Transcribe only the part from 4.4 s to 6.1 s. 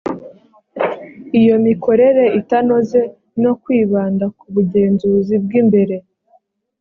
bugenzuzi bw imbere